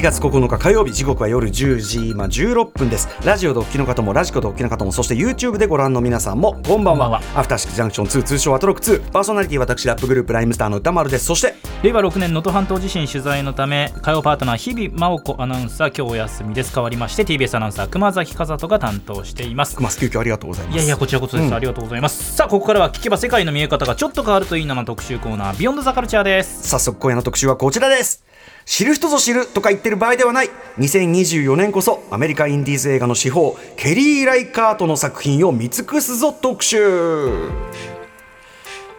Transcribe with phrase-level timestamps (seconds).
[0.00, 3.06] 1月9日火曜日時刻は夜10時今16分です。
[3.22, 7.20] ラジオドッキの方もラジコドッキの方もそして YouTube でご覧の皆さんもこんばんは。
[7.34, 11.26] アフターシックスジャンクション2通称アトロック2パーソナリティ私ラップグループライムスターの歌丸です。
[11.26, 16.74] そして令和6年能登半島地震取材のため火曜パートナー日々真央子アナウンサー今日お休みです。
[16.74, 19.76] 変わりまして TBS アナウンサー熊崎和人が担当しています。
[19.76, 20.76] 熊急遽ありがとうございます。
[20.76, 22.36] いやいやこちらこそです、うん、ありがとうございます。
[22.36, 26.66] さあここからは聞けば世界の見え方がちょっと変わるといいなの特集コーナービヨンドザカルチャーです。
[26.66, 28.24] 早速今夜の特集はこちらです
[28.70, 30.50] 知る人ぞ知るとか言ってる場合ではない。
[30.78, 37.48] 2024年こそアメリカインディーズ映画の司法ケリー・ライカートの作品を見尽くすぞ特集。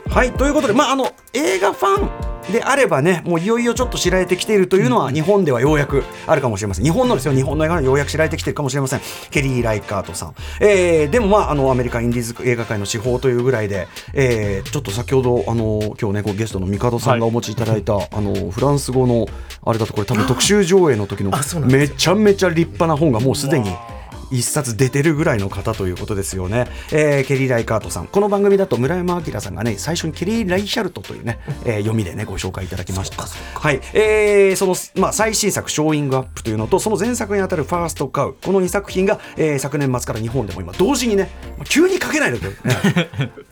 [0.09, 6.85] はいということでまああの映画ファンであればねもういよいよちょっと知られてきているというのは日本ではようやくあるかもしれません。
[6.85, 7.33] 日本のですよ。
[7.33, 9.01] 日本の映画がようやく知られてきてるかもしれません。
[9.29, 19.27] ケリー・ライカートさん、えー、でもまああのアメリカインディーズ映画界の司法というぐらいで、えー、ちょっと先ほどあの今日ねゲストの帝さんがお持ちいただいた、はい、あのフランス語の
[19.63, 21.31] あれだとこれ多分特集上映の時の
[21.65, 23.69] めちゃめちゃ立派な本がもうすでに
[24.31, 28.07] 一冊出てるぐらいの方ということですよね、えー、ケリー・ライカートさん。
[28.07, 33.23] この番組だと村山明さんがね最初にケリー・ライシャルトというね、えー、読みでねご紹介いただきました。
[33.23, 41.29] はい、えー、その、まあ、最新作「ショーイングアップ」というのとその前作にあたる「ファースト・カウ」この2作品が、えー、昨年末から日本でも今同時にね
[41.65, 42.49] 急に書けないのよ、ね、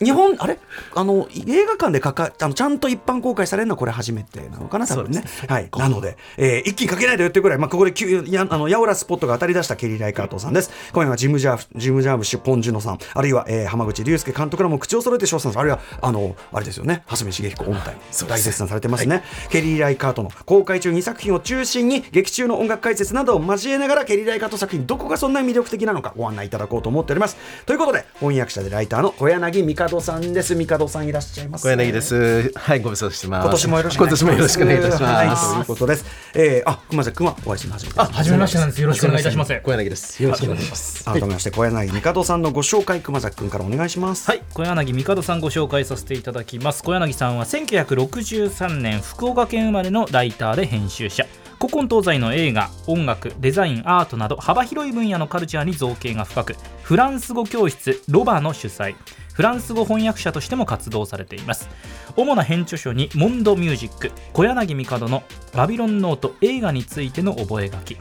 [0.02, 0.58] 日本あれ？
[0.94, 5.24] あの映画館でかかあのちゃんと一般公開されるのはこれ初めてなのかな多分ね。
[5.46, 5.68] はい。
[5.76, 7.92] なので、えー、一気に書けないでよってぐらい、まあ、ここで
[8.30, 17.02] やあのやおらスポットが当たり出したケリー・ライカートさんです今夜はジム・ジャージム・ジャーム氏ポン・ジュノさんあるいは、えー、浜口竜介監督らも口を揃えて称賛あるいはあのあれですよね。
[17.06, 17.96] 蓮見茂彦音体
[18.28, 27.36] 大絶賛されてますね、はい、ケリー・ライカートの公開中2作品を中心に劇中の音楽解説などを交えながらケリー・ライカート作品どこがそんな魅力的なのかご案内いただこうと思っております。
[27.66, 30.54] ということで翻訳者でライターの小柳帝さんです。
[30.54, 32.52] 帝さんいらっしゃいます、小柳です。
[32.56, 33.44] はいご無沙汰してます。
[33.44, 37.86] 今年もよろしく今年もよろしくお願いいたします、はい、ということです、えー、あ熊崎君はお会いします。
[37.96, 38.82] あ初めましてなんです。
[38.82, 39.60] よろしくお願いいたします。
[39.62, 40.22] 小柳です。
[40.22, 41.04] よろしくお願いします。
[41.04, 44.28] 改めまして小柳帝さんのご紹介熊崎君からお願いします。
[44.28, 44.42] はい。
[44.52, 46.82] 小柳帝さんご紹介させていただきます。
[46.82, 51.26] 小柳さんは1963年福岡県生まれのライターで編集者。
[51.60, 58.94] 古今東西の映画音楽デザインアートなど幅広い分野のカルチャーに造形が深くフランス語教室ロバの主催。
[59.34, 61.68] フランス語翻訳者としても活動されています。
[62.16, 65.22] 主な編著書にモンドミュージック小柳帝の
[65.54, 67.96] バビロンノート映画についての覚書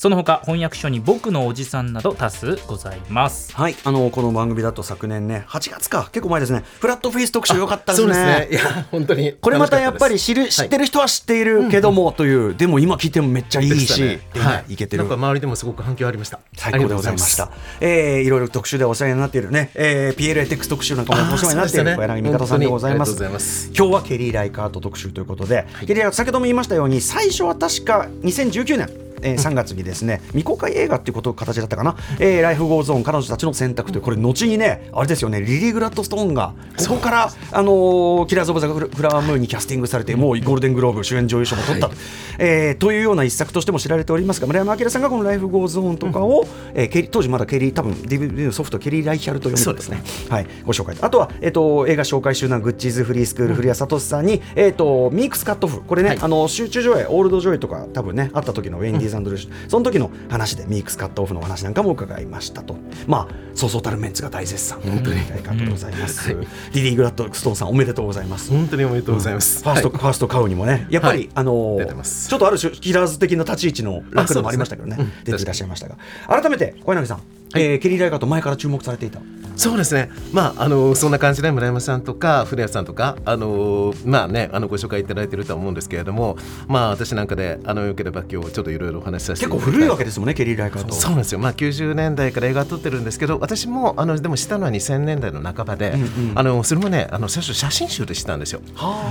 [0.00, 3.54] その他翻訳書に僕のおじさんなど多数ございます。
[3.54, 6.64] はいあのこの番組だと昨年ね8月か結構前ですね。
[6.80, 8.14] フラットフェイス特集良かったですね。
[8.14, 8.48] ね。
[8.50, 15.02] いや本当にこれまたやっぱり知る知ってる人は知っているけども、はい、という、でも今聞いてもめっちゃいいし、ね、はい、いけてる。
[15.02, 16.40] なんか周りでもすごく反響ありました。
[16.56, 17.50] 最高でございました。
[17.82, 23.70] えー、いろいろ特集でお世話になっているね、えー、PLATX 特集なんかもお世話になっている小柳帝さんでございます。
[23.76, 36.54] 今日はケリー・ライカート特集ということで、はい、ケリー先ほども言いましたように最初は確か2019年えー、3月にですね 未公開映画っていうこと形だったかな、えー、ライフ・ゴーズ・オン彼女たちの選択というこれ後にねあれですよねリリー・グラッドストーンが
[36.88, 41.98] ここからあのー、キラーズ・オブ・ザ・フラワームーンにキャスティングされてもうゴールデングローブ主演女優賞も取ったと、はい、
[42.38, 50.02] えー、というような一作としても知られておりますが村山明さんがこのライフゴーゾーンとかを、うん、えー、当時まだケリー多分 DVD のソフトケリー・ライヒャルと読むんですね。
[50.28, 50.96] はい、ご紹介。
[51.00, 55.82] あとは、えーと、映画紹介集団グッチーズ・フリースクール、古谷聡さんに、えーと、ミークスカットオフ。
[55.82, 62.76] これね、はい、あの集中上映オールド上映とか多分ねあった時のウェンディーズ・アンドルーシュ、その時の話でミークスカットオフの話なんかも伺いましたと。
[63.06, 64.80] まあそうそうたるメンツが大絶賛。
[64.80, 65.20] 本当に。
[65.28, 68.50] 大感でございます、うんはい、ディディ・グラッドストーンさんおめでとうございます。
[68.50, 70.86] 本当におめでとうございます、うん、ファースト、はい、ファースト買うにもね。
[70.90, 75.96] やっぱり、はい、あのー、ちょっとある種キラーズ的な立ち位置の楽でもありましたけどね、ね、出ていらっしゃいましたが。
[76.28, 77.22] 改めて小柳さん、
[77.52, 79.20] はい、えー、ケリー・ライガーと前から注目されていた。
[79.60, 98.62] そうですね、まあ、あのそんな感じで村山さんとか古谷さんとかあの、まあね、あのご紹介いただいていると思うんですけれども、まあ、私なんかであのよければ今日ちょっといろいろお話しさせて結構古いわけですもんねケリー・ライカーとそうなんですよ、まあ、90年代から映画撮ってるんですけど私もあのでもしたのは2000年代の半ばで、うんうん、あのそれもねあの最初写真集でしたんですよ。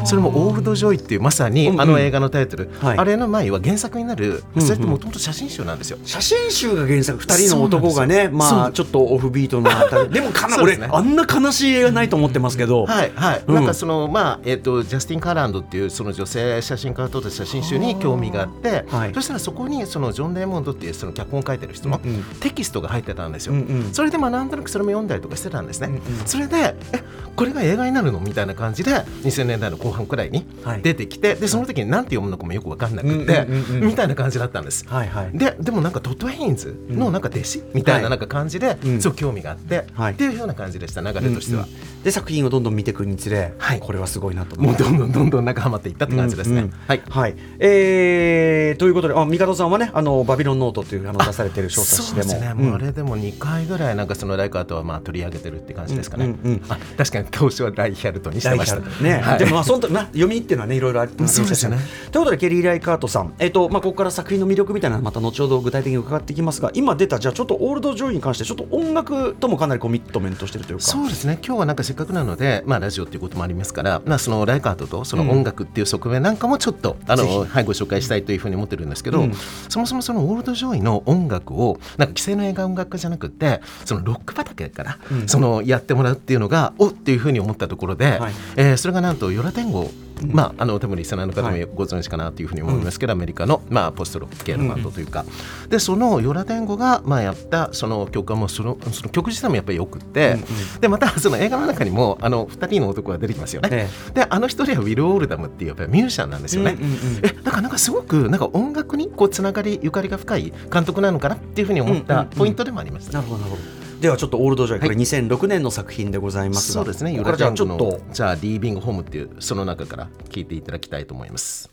[0.06, 10.10] それも「オールド・ジョイ」っていうまさに、あの映画のタイトル、はい、あれの前は原作になるそれってもともと写真集なんですよ、写真集が原作2人の男がねまあちょっとオフビートのあたり。
[10.20, 22.00] でもかなり、ね、俺あんなな悲しい映画ないと思ってますけど、はいはい、うん、なんかそのまあえっ、ー、とジャスティン・カーランドっていうその女性写真家が撮った写真集に興味があって、はい、そしたらそこにそのジョン・レイモンドっていうその脚本を書いてる人の
[22.40, 23.54] テキストが入ってたんですよ。
[23.54, 25.88] うんうん、それでまあなんとなくそれも読んだりとかしてたんですね。
[25.88, 27.04] うんうん、それでえ
[27.36, 28.20] これが映画になるの？
[28.20, 28.92] みたいな感じで
[29.24, 30.46] 2000年代の後半くらいに
[30.84, 33.48] 出てきて、はい、でその時に何て読むのかもよく分かんなくて、
[33.82, 34.86] みたいな感じだったんです。
[34.88, 37.64] はいはい、ででもなんかトット・ヘインズのなんか弟子？
[37.74, 41.68] みたいななんかか感じで、すごく興味があって、っていうような感じでした流れとしては。
[42.04, 46.70] で作品をどんどん見ていくにつれ、はい、これはすごいなともうどんどんどんどん中はまっていったって感じですね。
[46.88, 56.26] はい、はいえー、ということであ帝さんはねあのバビロンノートというあの出されてる小冊子でもそうですね、もうあれでも2回ぐらいなんかそのライカートはまあ取り上げてるって感じですかね。
[56.26, 59.20] うんうんうん、あ確かに当初はライヒャルトにしてましたね。
[59.20, 61.78] はい、でもまあそのな読みっていうのはねいろいろありますよね。
[62.12, 70.84] ということでケリー・ライカートさん、えっ、ー、とまあここから作品の魅力みたいなのまた後ほど具体的に伺っていきますが、今出たじゃあちょっとオールドジョイに関してちょっと音楽ともかなりコミットメントしてるというか。
[70.84, 71.40] そうですね。
[71.46, 79.34] 今日はなんかせっかくなので、まあラジオっていうこともありますから、まあそのライカートとその音楽っていう側面なんかもちょっと、うん、あのはいご紹介したいというふうに思ってるんですけど、うん、
[79.70, 89.90] そもそもそのオールドジョイの音楽をなんか既成の映画音楽家じゃなくて、そのロック畑から、うん、そのやってもらうっていうのがおっていうふうに思ったところで、はい、えー、それがなんと Yo La Tengo
[90.28, 95.26] まあ、あの多分リスナーの方もご存知かなというふうに思いますけど、はい、アメリカの、まあ、ポストロック系のバンドというか、
[95.64, 117.22] うん、でそのヨラテンゴが、まあ、やったその曲はもうそのその曲自体もやっぱりよくって、うんうん、でまたその映画の中にもあの2人の男が出てきますよね、ええ、であの一人はウィル・オールダムっていうやっぱりミュージシャンなんですよね、うんうんうん、えだからなんかすごくなんか音楽にこうつながりゆかりが深い監督なのかなっていうふうに思ったポイントでもありました、うんうんうん、なるほどなるほどではちょっとオールドジョイ、これ2006年の作品でございますそうですね。
[117.22, 121.70] これじゃあちょっとじゃあリービングホームっていうその中から聞いていただきたいと思います。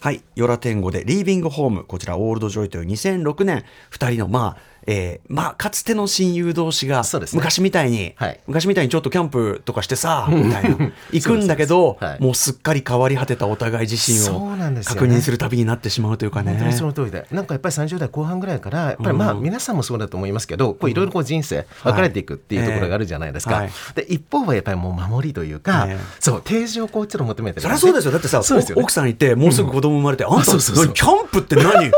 [0.00, 7.02] はい、ヨラ天狗でリービングホーム、こちらオールドジョイという2006年、2人のまあえー、まあかつての親友同士が、
[7.32, 14.50] 昔みたいに、はい、昔みたいにちょっとキャンプとかしてさみたいな 行くんだけど、はい、もうすっかり変わり果てたお互い自身を
[14.84, 16.52] 確認する旅になってしまうというかね。
[16.52, 17.26] 本当にその通りで。
[17.30, 23.54] なんかやっぱり30代後半ぐらいからやっぱりまあ皆さんもそうだと思いますけどいろいろ人生分かれていくっていうところがあるじゃないですか。
[23.56, 25.88] はい、で一方はやっぱりもう守りというか、
[26.20, 28.12] そう提示をこうちょっと求めてる、ね、そりゃそうですよ。
[28.12, 31.90] だってさ、ね、奥さんいてもうすぐ子供生まれて、うん、あんたキャンプって何？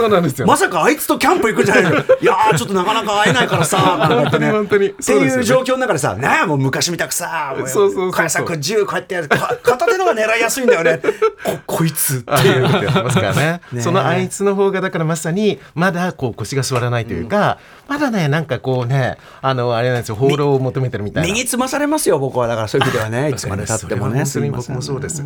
[0.00, 0.46] そうなんですよ。
[0.46, 1.90] まさかあいつとキャンプ行くんじゃないの？
[2.20, 4.88] いやちょっとなかなか会えないからさ 本当に本当に。
[4.88, 8.58] っていう状況の中でさねもう昔みたくさそうそうそうそう。
[8.58, 11.00] 銃こうやってやる片手のが狙いやすいんだよね。
[11.44, 13.60] ここいつっていうますからね。
[13.80, 17.58] そのあいつの方がだからまさにまだこう腰が座らないというか、
[17.88, 21.28] まだねなんかこうねあのあれなんですよ放浪を求めてるみたいな。
[21.28, 23.30] 身につまされますよ僕はだからそういう意味ではね。
[23.30, 24.24] いつまでたってもね。
[24.50, 25.22] 僕もそうです。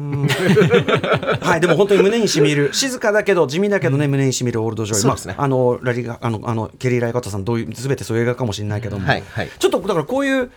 [1.41, 2.71] はいでも本当に胸にしみる。
[2.73, 10.50] 静かだけど地味だけどね胸にしみるオールドジョイ、そうですね、まあ、あのラリがあのあのケリー・ライカートさんどういうすべてそういう映画かもしれないけども、はいはい、ちょっとだからこういう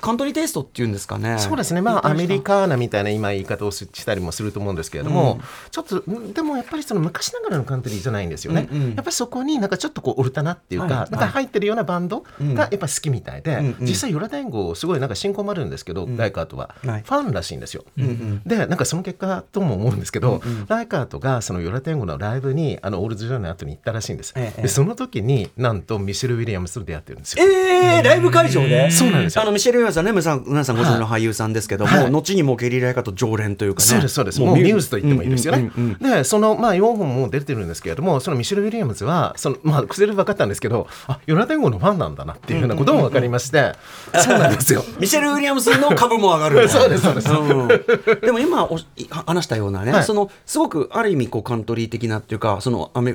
[0.00, 1.38] カントリーテイストっていうんですかね。
[1.38, 1.80] そうですね。
[1.80, 6.02] まあアメリカーナみたいな今言い方をしたりもすると思うんですけれども、うん、ちょっと
[6.32, 8.68] でもやっぱりその昔ながらのカントリーじゃないんですよね。
[8.70, 17.84] うんうん、やっぱりそこになんかちょっとこうオルタナっていうか、はい、なんか入ってるようなバンドがやっぱ好きみたいで、うん実際ヨ・ラ・テンゴすごいなんか親交もあるんですけど、うん、ライカートは、ファンらしいんですよ。
[17.98, 24.32] うんうん、でなんかその結果とも思うんですけど、うんうん、ライカートがそのヨ・ラ・テンゴのライブにあのオールズジョーの後に行ったらしいんです。
[24.36, 27.44] ええ、でその時になんとミシェル・ウィリアムスと出会ってるんですよ。
[27.44, 28.90] ええー、ライブ会場で？
[28.90, 29.42] そうなんですよ。
[29.42, 33.86] あのミシェル・ウィリアムスはね、皆さん皆さんご存知の俳優さんですけども、はい、後にもケリー・ライカと常連というかね。
[33.86, 34.40] そうですそうです。
[34.40, 35.70] もうミューズと言ってもいいですよね、
[36.00, 43.72] でそのまあ4本も出てるんですけれどもそのミシェル・ウィリアムズはそのまあ薬で分かったんですけどあヨナ天狗のファンなんだなっていうようなことも分かりまして、
[44.14, 44.84] そうなんですよ。
[44.98, 47.68] ミシェル・ウィリアムズの株も上がる そうですそうです、うん、
[48.20, 48.78] でも今お
[49.26, 53.14] 話したようなね、はい、そのすごくある意味こうカントリー的なっていうかそのアメ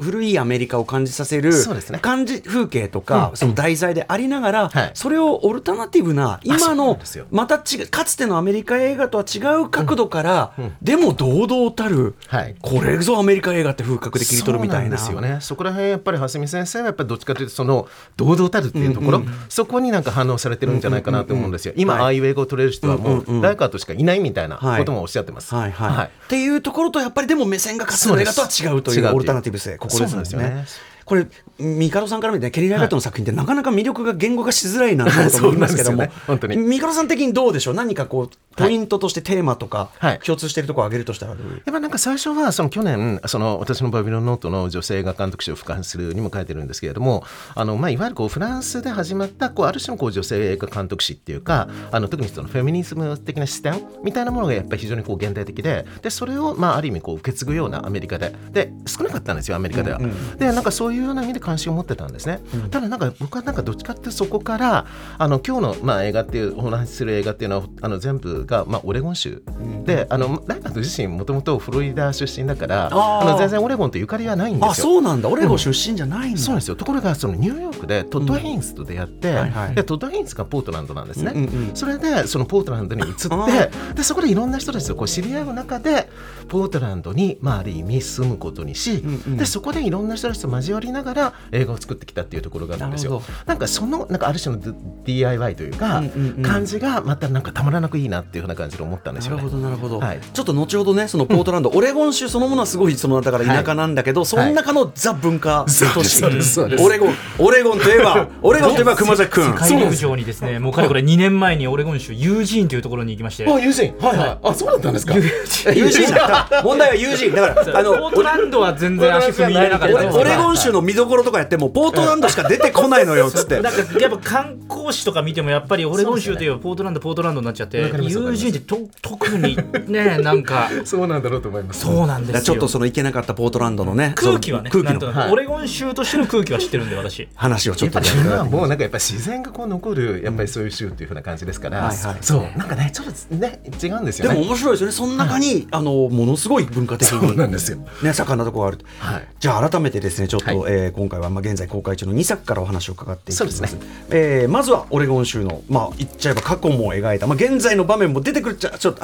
[0.00, 1.52] 古いアメリカを感じさせる
[2.00, 6.98] 感じ、風景とか、うん、その題材でありながら、はい、それをオルタナティブな今の
[7.30, 14.94] また違うかつてのアメリカ映画とは違う角度から、うんうん、でも堂々たる、はい、これぞアメリカ映画って風格で切り取るみたいな。
[14.94, 15.38] ですよね。
[15.40, 25.54] そこら辺やっぱり蓮見先生はやっぱりどっちかというとその堂々たるっていうところ、うんうん、そこになんか反応されてるんじゃないかなと思うんですよ、今、はい、ああいう英語を取れる人はもう誰かとしかいないみたいなこともおっしゃってます。
[25.54, 30.64] はいはいはい、っていうところとやっぱりでも目線がかつての映画とは違うというオルタナティブ性ここですよね。
[31.04, 31.26] これ
[31.58, 35.58] ミカドさんから見て、ケリー・ライガットの作品ってなかなか魅力が言語化しづらいなと思い。
[35.64, 36.56] ますけども、ね、本当に。
[36.56, 37.74] ミカドさん的にどうでしょう？
[37.74, 58.34] 何かこうポイントとしてテーマとか、はい、共通しているところを挙げるとしたらやっぱなんか最初はその去年その私のバビロンノートの女性が監督賞を俯瞰するにも書いてるんですけれどもあの、まあ、いわゆるこうフランスで始まったこうある種のこう女性映画監督史っていうかあの特にそのフェミニズム的な視点みたいなものがやっぱり非常にこう現代的ででそれをまあある意味こう受け継ぐようなアメリカで。
[58.52, 59.98] で少なかったんですよアメリカでは。
[59.98, 62.40] うんうん、でなんかそういうような意味で関心を持ってたんですね。
[62.54, 64.86] うん、ただなんか僕はなんかどっちかってそこから
[65.18, 69.24] あの今日のまあ映画っていうお話しする映画っていうのはあの全部がまあオレゴン州。
[69.24, 69.42] 州、
[69.84, 74.70] であのライカート自身もともとフロリダ出身だからあの全然オレゴンとゆかりはないんですよ。
[74.70, 75.28] あそうなんだ。
[75.28, 76.76] オレゴン出身じゃないんだ、うん、そうですよ。
[76.76, 79.36] ところがそのニューヨークでトッド・ヘインスと出会って、うん。
[79.36, 86.08] はいはい、でトッド・ヘインスがポートランドなんですね、うんうんうん、それでそのポートランドに移ってでそこでいろんな人たちとこう知り合う中で
[86.48, 93.22] ポートランドに、まあ、ある意味住むことにし、うんうん、でそこでいろんな人たちと交わりながら映画を作ってきたっていうところがあるんですよ。
[93.46, 94.62] なんかそのなんかある種の
[95.04, 96.02] DIY というか、
[96.42, 113.46] 感じがまたなんかたまらなくいいなっていうふうな感じで思ったんですよ、ね、なるほどなるほど、はい、ちょっと後ほどねそのポートランド、オレゴン州そのものはすごいそのだから田舎なんだけど、はい、その中のザ文化都市、オレゴンオレゴンといえば オレゴンといえば熊崎君世界陸上にですねもうかれこれ2年前にオレゴン州ユージーンというところに行きまして。
[113.46, 114.18] あユージーンはい。
[114.18, 114.38] はい。
[114.42, 115.14] あそうだったんですか？
[115.14, 123.60] ユージーン問題はユージーンだからあのポートランドは全然足踏み入れなかったオレゴン州の見どころとかやってもポートランドしか出てこないのよ っつって。
[123.60, 130.70] なんかやっぱ観光地とか見てもやっぱりオレゴン州といえばポートランドポートランドになっちゃってユージーンってと特にねなんか。
[130.84, 135.32] そうなんだろうと思いますそうなんですちょっとその行けなかったポートランドのね空気はね空気の。
[135.32, 137.28] オレゴン州としての空気は知ってるんで私。
[137.34, 138.00] 話をちょっと。
[138.44, 144.92] もうなんかやっぱ自然がこう残るやっぱりそういう州っていうふうな感じですから、そうなんかねちょっとね違うんですよでも面白いですよね。
[144.92, 147.78] その中にあのものすごい文化的にそうなんですよ。
[148.02, 153.78] ね盛んなところがあるじゃあ改めてですねちょっとえ今回はまあ現在公開中の2作からお話を伺っていきます。
[154.10, 157.26] えまずはオレゴン州のまあ言っちゃえば過去も描いた。
[157.26, 159.02] まあ現在の場面も出てくるっちゃ ちょっと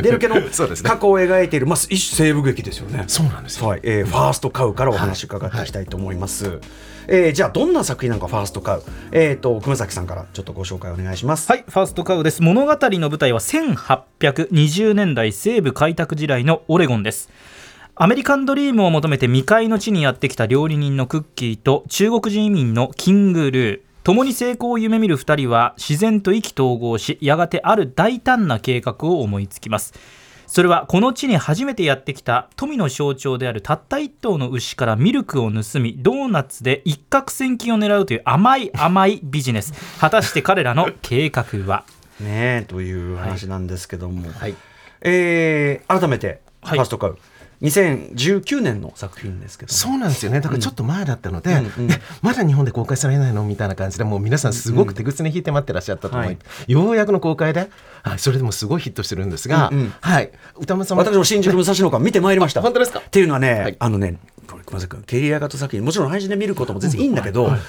[0.00, 3.04] 出るけど過去を描いているまあ一種西部劇ですよね。
[3.06, 3.80] そうなんですはい。
[3.82, 6.60] えファーストカウからお話伺っていきたいと思います。
[7.06, 8.82] えー、じゃあどんな作品なのかファーストカウ、
[9.12, 11.50] えーと、熊崎さんからちょっとご紹介お願いします。
[11.50, 12.42] はいファーストカウです。
[12.42, 17.30] 物語の舞台は1820年代西部開拓時代のオレゴンです
[17.96, 23.80] アメリカンドリームを求めて未開の地にやってきた料理人のクッキーと中国人移民のキングルー。
[24.02, 29.94] 共に成功を夢見る2人は自然と意気投合しやがてある大胆な計画を思いつきます。
[30.48, 39.72] それはこの地に初めてやってきた富の象徴であるたった一頭の牛からミルクを盗みドーナツで一攫千金を狙うという甘い甘いビジネス。
[40.00, 41.84] 果たして彼らの計画は？
[42.18, 44.56] ねえという話なんですけども、はい、
[45.00, 47.20] えー、改めてファーストカウ、はい
[47.64, 49.72] 2019年の作品ですけど。
[49.72, 50.40] そうなんですよね。
[50.40, 51.88] だからちょっと前だったので、うんうん、
[52.20, 57.70] まだ日本で公開されないのみたいな感じでもう皆さんすごく手ぐつね引いて待ってらっしゃったと思い、うんはい、ようやくの公開で、
[58.02, 62.60] はい、それでもすごいヒットしてるんですが、うんうん、はい歌丸さん私も新宿武蔵野館見てまいりました。
[62.60, 63.00] 本当ですか？
[63.00, 64.88] っていうのはね、はい、あのねごめんなさい。
[65.06, 67.60] ケリー・アガト作品もちろん配信で見ることも全然いいんだけど、はい。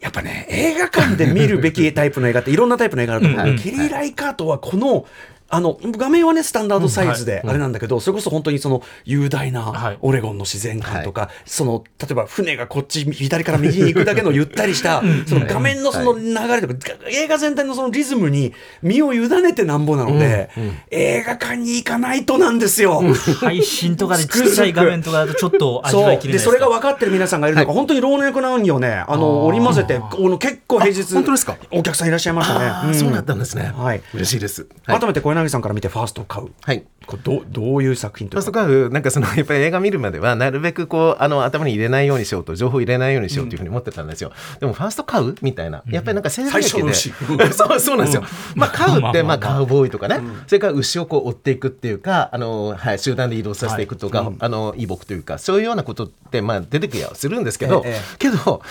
[0.00, 3.44] やっぱね、映画館で見るべきタイプの映画っていろんなタイプの映画あると思う。
[3.44, 5.04] けど、ケリー・ライカートはこの
[5.50, 16.74] あの画面はねスタンダードサイズであれなんだけど、それこそ本当にその雄大なオレゴンの自然感とか、その例えば船がこっち左から右に行くだけの ゆったりしたその画面のその流れとか、
[17.10, 18.52] 映画全体のそのリズムに
[18.82, 20.50] 身を委ねてなんぼなので、
[20.90, 23.02] 映画館に行かないとなんですよ。
[23.40, 30.00] 配信とかで小さい画面とかだとちょっと味わいきれないでそれが分かってる皆さんがいるのか、本当に老若男女ねあの織り交ぜて
[30.38, 31.56] 結構平日本当ですか？
[31.72, 32.94] お客さんいらっしゃいましたね。
[32.94, 33.72] そうだったんですね。
[33.76, 34.66] はい、嬉しいです。
[34.86, 45.82] 改めて小柳さんから見てファーストト買う、はい、これどどういう作品とファースト買うなんかそのやっぱり映画見るまではなるべくこうあの頭に入れないようにしようと情報入れないようにしようというふうに思ってたんですよ、うん、でもファースト買うみたいな。
[45.88, 46.94] やっぱりなんか西部劇で、
[47.52, 48.22] そうそうなんですよ、
[48.54, 58.62] うん、まあ買うってまあカウボーイとかね、うん、それから牛をこう追っていくっていうかあの、はい、集団で移動させていくとか、はい、あの移牧というかそういうようなことってまあ出てくやするんですけど、ええ、けど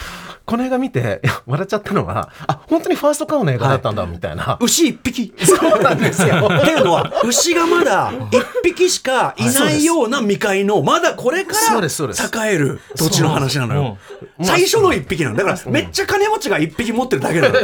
[0.46, 4.58] この映画見て笑っちゃったのはあ本当にファーストカウの映画だったんだ、みたいな。
[4.62, 5.34] 牛一匹。
[5.46, 13.98] そうなんですよっていうのは牛がまだ一匹しかいないような未開のまだこれから栄える土地の話なのよ。
[14.42, 17.56] 最初の一匹なのだからめっちゃ金持ちが一匹持ってるだけなの。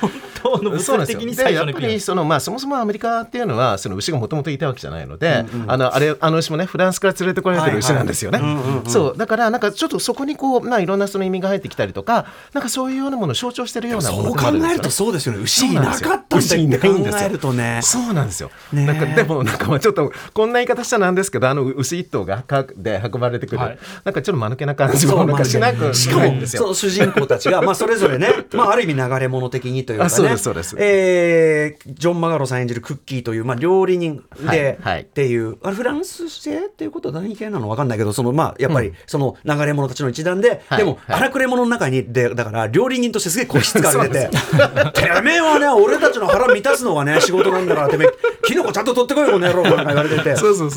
[0.00, 0.10] 本
[0.42, 8.40] 当の 物理的に最初のやっぱりそのまあそもそもアメリカっていうのはその牛がもともといたわけじゃないので、あのあれあの牛もねフランスから連れてこられてる牛なんですよね。
[8.86, 9.18] そう。
[9.18, 15.40] だからなんかちょっとそこにこうまあいろんなその意味が入ってきたりとかなんかそういうようなものを象徴してるようなものがあるんですよ、ね、そう考えるとそうですよね。
[15.42, 17.80] 牛いなかったんだって考えるとね。
[17.82, 18.50] そうなんですよ。
[18.72, 22.44] なんかでもなんかまあちょっとこんな言い方したなんですけどあの牛一頭が
[22.76, 30.10] で運ばれてくる、はい、なんかちょっと間抜けな感じもなんかしなくしかもその主人公たちがまあそれぞれね、 まあ、ある意味流れ物的にというかね。
[30.10, 35.56] そうですそうです、えー、ジョン・マガロさん演じるクッキーという、まあ、料理人で、はいはい、っていう。
[35.62, 44.30] あれフランス製っていうことは何系なの分かんないけどそのまあやっぱりその流れ物たちの一団で、うん、でも、荒くれ者の中にでだから料理人としてすげえ個室が出て
[44.94, 50.34] てめえはね俺たちの腹満たすのがね仕事なんだからてめえキノコちゃんと取ってこいよこの野郎とか言われてて。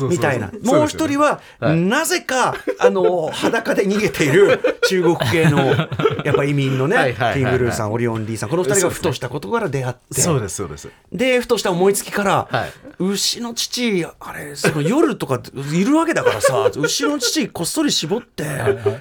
[0.08, 0.50] みたいな。
[0.62, 5.58] もう一人は、はい、なぜかあの裸で逃げている中国系の
[6.24, 10.20] やっぱ移民のねキングルーさんオリオン・リーさんこの二人がふとしたことから出会って。
[10.20, 10.88] そうですそうです。
[11.12, 15.40] でふとした思いつきから、はい、牛の乳あれその夜とか
[15.72, 18.44] いるわけだからさ牛の乳こっそり絞って、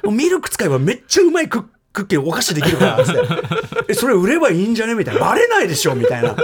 [0.09, 3.13] ミルク使えばめっちゃうまいクックッキーお菓子できるからって。
[3.89, 4.93] えそれ売ればいいんじゃね？
[4.93, 5.22] みたいな。
[5.22, 5.96] バレないでしょ？
[5.96, 6.34] みたいな。
[6.34, 6.43] で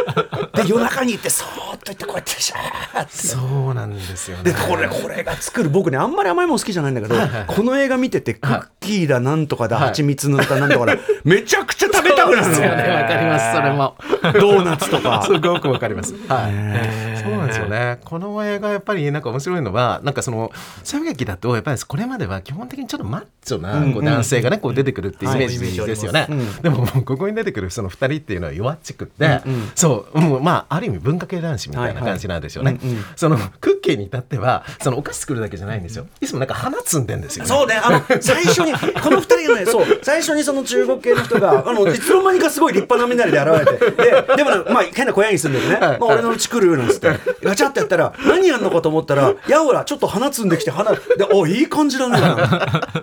[0.68, 3.12] 夜中に行ってそーと言ってこうやってシャーって。
[3.15, 4.44] そうなんですよね。
[4.44, 13.96] でこれこれが作る僕ねあんまり甘いもの好きじゃないんだけど、はいはい、この映画見ててクッキーだなんとかだ、蜂蜜塗ったなんとかだ めちゃくちゃ食べたくなるですよねわかりますそれも。
[14.34, 15.22] ドーナツとか。
[15.25, 16.13] すごくわかります。
[16.27, 17.20] はい。
[17.22, 18.00] そうなんですよね。
[18.04, 20.51] この映画やっぱりなんか面白いのはなんかその
[20.84, 26.27] 西部劇だとやっぱりこれまでは基本的にちょっとマッチョなこう男性がねこう出てくるっていうイメージですよね。
[26.62, 29.42] でもここに出てくるその2人っていうのは弱っちくって
[29.75, 32.79] そうもうまあある意味文化系男子みたいな感じなんですよね。
[33.15, 36.08] そのクッキーに至ってはそのお菓子作るだけじゃないんですよ。
[36.22, 37.75] いつもなんか花摘んでんですよそうね。
[37.75, 40.00] あの最初にこの2人がねそう。
[40.01, 43.91] 最初にその中国系の人が あのいつの間にかすごい立派な身なりで現れて。
[43.91, 47.20] ででもまあ変な小屋に住んでるね、まあ、俺のうち来るなんつって。
[47.44, 51.00] ガチャってやったら何やんのかと思ったらやおらちょっと花摘んできて花で
[51.32, 52.17] おいい感じだね。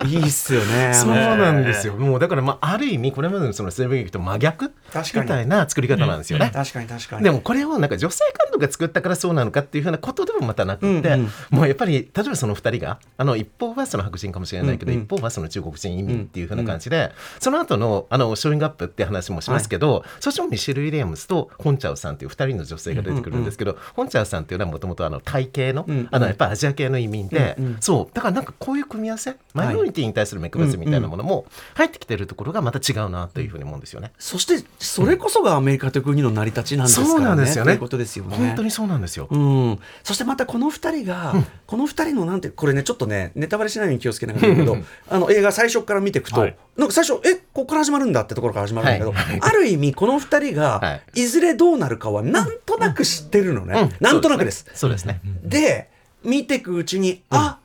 [0.06, 0.92] いいっすよね。
[0.94, 1.94] そうなんですよ。
[1.94, 4.72] もうだからまあある意味これまでのその西部劇と真逆
[5.14, 7.24] みたいな作り方なんですよね、確かに確かに。
[7.24, 14.98] でもこれをなんか女性監督が作ったからそうなのかっていうふうなことでもまたなくて、うんうん、もうやっぱり例えばその2人があの一方はその白人かもしれないけど、うん。
[14.98, 17.02] うん、一方はその中国人移民っていうふうな感じで、うん。
[17.04, 23.76] うん、その後のあのショーイングアップって話もしますけど、はい、そしてミシェル・ウィリアムスとホンチャオさんっていう2人の女性が出てくるんですけど、うん。
[23.78, 28.14] うん、ホンチャオさんっていうのはもともとタイ系の,、あのやっぱアジア系の移民で、うんうん、そう。
[28.14, 34.12] だからなんかこういう組み合わせマイノリティに対する目配せみたいなものも入ってきてるところがまた違うなというふうに思うんですよね。
[34.18, 37.12] そしてそれこそがアメリカという国の成り立ちなんですからね。
[37.12, 37.72] そうなんですよね。
[37.72, 38.36] ということですよね。
[38.48, 39.28] 本当にそうなんですよ。
[39.30, 39.78] うん。
[40.02, 44.76] そしてまたこの二人が、うん、この二人のなんてこれねちょっとねネタバレしないように気をつけながらだけど、
[45.08, 53.80] あの映画最初から見ていくと、はい、なんか最初えここから始まるんだってところから始まるんだけど、はい、ある意味この二人が、はい、いずれどうなるかはなんとなく知ってるのね。
[53.80, 54.66] うん、なんとなくです。
[54.74, 55.20] そうですね。
[55.42, 55.90] で
[56.24, 57.58] 見ていくうちに、あ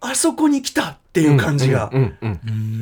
[0.00, 1.90] あそこに来たっていう感じが。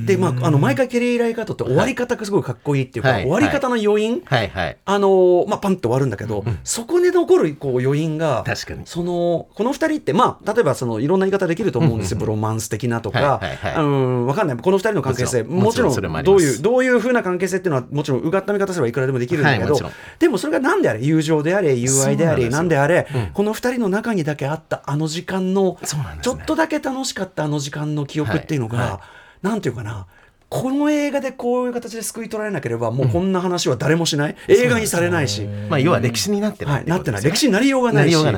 [0.06, 8.82] で、まあ、あの、毎回ケリー・ライカートって終わり方がすごいかっこいいっていうか、はい、終わり方の余韻、はいはい、あの、まあ、パンって終わるんだけど、うん、そこで残るこう余韻が、確かに。
[8.86, 12.18] その、この二人って、まあ、例えばその、いろんな言い方できると思うんですよ。
[12.18, 13.40] ブロマンス的なとか、
[13.76, 14.56] うん、わかんない。
[14.56, 25.88] この二人の関係性、もちろん、どういう、どういうふうな関係性っていうのは、もちろん、うがった見方すればいくらでもできるんだけど、はい、でもそれが何であれ、友情であれ、友愛であれ、何であれ、うん、この二人の中にだけあったあの時間の、ね、
[26.22, 28.90] ちょっとだけ楽しかったあの時間の記憶っていうのが、はい。
[28.90, 28.96] は
[29.42, 29.46] い。
[29.46, 30.06] なんていうかな？
[30.48, 37.22] この映画でこういう形で救い取られなければもうこんな話は誰もしない、うん、映画にされないし、まあ、要は歴史になってない、はい、なってない。
[37.22, 38.34] 歴史になりようがないし、うん、っ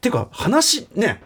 [0.00, 1.20] ていうか話ね、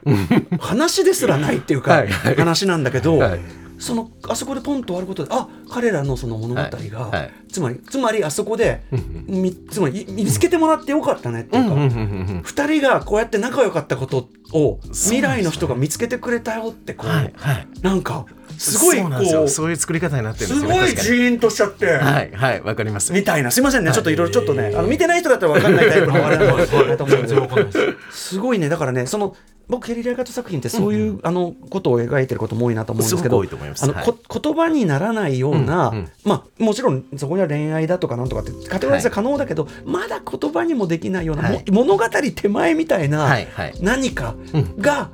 [0.59, 2.07] 話ですらないっていうか、
[2.39, 3.41] 話なんだけど、はい、
[3.83, 8.83] そのあそこでポンと終わることであ彼らのその物語が、はいはい、つまりつまりあそこで、
[9.27, 18.27] みつまり見つけてもらってよかったねっていうか、二人がこうやって仲良かったことを未来の人が見つけてくれたよってこう、はいはい、なんか
[18.59, 19.09] すごいこ
[19.45, 21.87] うそういう作り方になってるんですよ、ね、すごいジーンとしちゃって。
[21.87, 23.13] はいはいわかります。
[23.13, 23.51] みたいな。
[23.51, 23.93] すみませんね。
[23.93, 26.67] ちょっといろいろちょっとねあの見てない人だったらわかんないタイプのあれ なんで
[28.11, 28.29] す。
[28.35, 28.69] すごいね。
[28.69, 29.35] だからねその
[29.69, 43.37] 僕ケリー・ライカート作品ってそういう、うんあのことを描いてることも多いなと思うんですけど言葉にならないような、うんうん、まあ、もちろんそこには恋愛だとかなんとかってカテゴライズは可能だけど、はい、まだ言葉にもできないような、はい、物語手前みたいな
[43.81, 44.35] 何か
[44.79, 45.11] が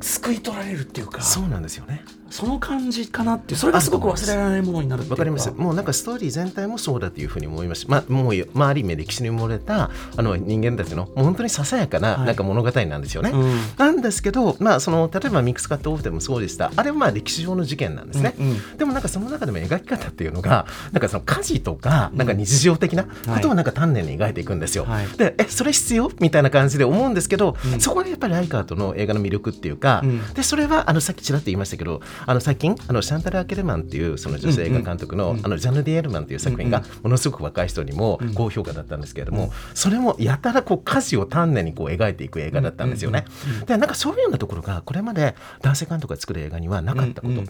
[0.00, 5.52] 救い取られるっていうか、そうなんですよねその感じかなってそれがすごく忘れられないものになるわかります。
[5.52, 7.86] もうなんかストーリー全体もそうだというふうに思います。
[7.88, 23.10] まあもう、まあ、ある意味歴史に埋もれたあの人間たちのもう本当にささやかななんか物語なんですよね、はいうん、なんですけど、まあ、その例えばミックスカットオフでもそうでしたあれはまあ歴史上の事件なんですね、うんうん、でもなんかその中でも描き方っていうのがなんかその家事とかなんか日常的なこ
[23.40, 30.02] とをなんか丹念に描いていくんですよ、はい、でえそれ必要みたいな感じで思うんですけど、うん、そこでやっぱりライカートの映画の魅力っていうか、
[30.34, 43.24] でそれはあのさっきちらっと言いましたけどあの最近あのシャンタル・アケルマンっていうその女性映画監督の,、あのジャヌ・ディエルマンっていう作品がものすごく若い人にも高評価だったんですけれども、それもやたらこう歌詞を丹念にこう描いていく映画だったんですよね。
[43.66, 47.42] でなんかそういうようなところがこれまで男性監督が作る映画にはなかったこと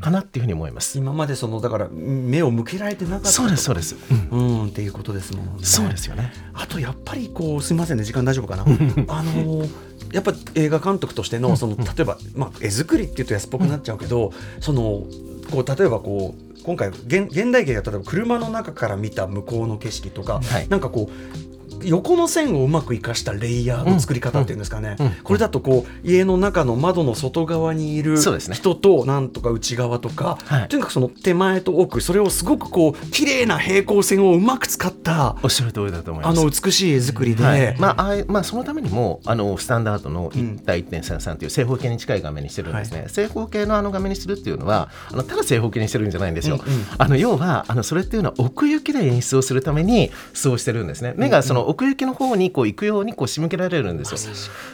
[0.00, 0.98] かなっていうふうに思います。
[0.98, 5.52] 今までそのだから目を向けられてなかったそうですそうです、うん、うんっていうことですもんね。
[5.62, 6.32] そうですよね。
[6.54, 8.64] あとやっぱりこうすみませんね時間大丈夫かな。
[9.08, 9.66] あの
[10.12, 15.04] やっぱ映画監督としてのその例えば、まあ、絵作りっていうと安っぽくなっちゃうけど、その
[15.50, 25.06] こう例えばこう今回現現代劇が例えば車の中から見た向こうの景色とか、はい、なんかこう横の線をうまく生かしたレイヤーの作り方っていうんですかね、うん。
[25.06, 36.40] うん、これだとこう家の中の窓の外側にいる人となんとか内側とか、ね、とにかくその手前と奥それをすごくこう綺麗な平行線をうまく使ったおっしゃる通りだと思います。
[36.40, 51.14] あの美しい絵作りで、はい、まああまあ、そのためにもあのスタンダードの1対1.33という正方形に近い画面にしてるんですね、はい、正方形のあの画面にするっていうのはあのただ正方形にしてるんじゃないんですよ、うんうん、あの要はあのそれっていうのは奥行きで演出をするためにそうしてるんですね。
[51.16, 54.18] 目がその奥行きの方にこう行くようにこう仕向けられるんですよ。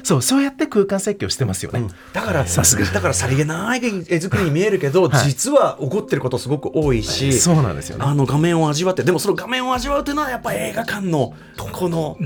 [0.02, 1.80] そうそうやって空間設計をしてますよね。
[1.80, 2.85] うん、だからさすが。
[2.87, 12.16] だからさりげない絵作りに見えるけど、はい、実は起こってることすごく多いし、そうなんですよ、ね、あの画面を味わってでもその画面を味わうというのはやっぱ映画館のこの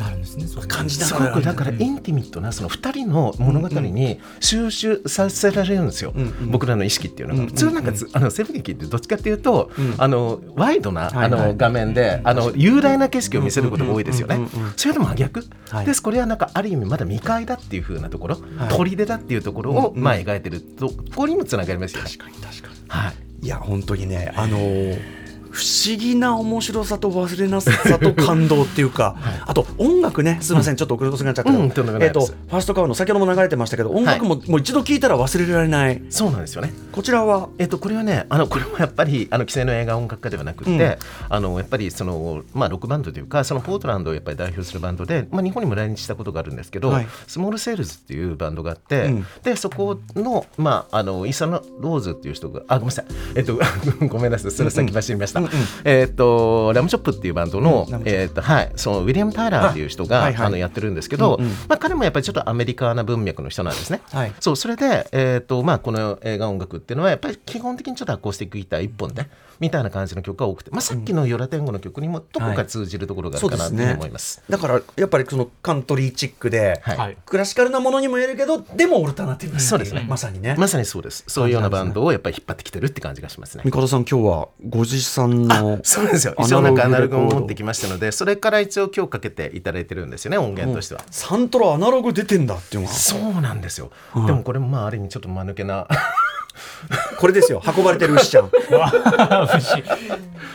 [0.68, 14.38] 感じだから、だからインティミットなその2人の物語に収集させられるんですよ、うんうん、僕らの意識っていうのが、普通なんかあのセブン劇ってどっちかっていうと、うん、あのワイドな、あの画面で、あの雄大な景色を見せることが多いですよね。
[14.77, 22.11] それでも真逆、はい、ですこれはなんかある意味まだ未開だっていうふうなところ、はい、砦だっていうところを、まあ描いてるとここにもつながりますよね。
[22.11, 25.17] 確かに確かに、はい、いや本当にねあのー
[25.50, 31.70] 不思議な面白さと忘れなさと感動っていうか、 はい、あと音楽ねすみません、うん、ちょっと遅れとすぎなっちゃったけど、うん、
[32.02, 36.02] えーと、ファーストカウの先ほども流れてましたけど音楽もはい、もう一度聴いたら忘れられない。
[36.11, 36.72] そうなんですよね。
[36.92, 40.96] こちらは、えーと、これはねあのこれもやっぱりあの既成の映画音楽家ではなくて、うん、
[41.28, 54.50] あのやっぱりその、まあ、ロックバンドというかそのポートランドをやっぱり代表するバンドで、まあ、日本にも来日したことがあるんですけど、はい、スモールセールズっていうバンドがあって、でそこの,、まあ、あのイーサン・ローズっていう人があごめんなさい、えっ、ー、とごめんなさい。
[54.50, 55.40] それ先走りました。
[55.84, 64.00] えっ、ー、とラムチョップっていうバンドの、えーとはい、そのウィリアム・タイラーっていう人があ、のやってるんですけど、まあ、彼もやっぱりちょっとアメリカな文脈の人なんですね。
[64.12, 69.26] はい、そうそれで、えーとまあ、この映画音楽っていうのはやっぱり基本的にちょっとアコースティックギター一本で、
[69.61, 80.04] みたいな感じの曲が多くて、まあ、さっきの「ヨラテンゴ」の曲にもどこか通じるところがあるかなと思います,、だからやっぱりそのカントリーチックで、はい、クラシカルなものにも言えるけどでもオルタナティブそうですね。
[80.08, 80.54] まさにね。
[80.58, 81.24] まさにそうです。
[81.26, 83.62] そういうようなバンドをやっぱり引っ張ってきてるって感じがしますね。
[83.64, 86.34] 三方さん今日はご持参のそうですよ。
[86.38, 95.86] 一応なんかアナログを持ってきましたのでそれから一応今日かけていただいてるんですよね音源としては、サントラアナログ出てんだっていうのはそうなんですよ、でもこれもまあある意味ちょっと間抜けな
[97.18, 97.62] これですよ。
[97.76, 98.50] 運ばれてる牛ちゃん。